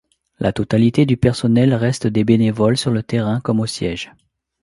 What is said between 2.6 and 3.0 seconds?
sur